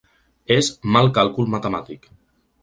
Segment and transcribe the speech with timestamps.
[0.55, 2.11] És 'mal càlcul matemàtic'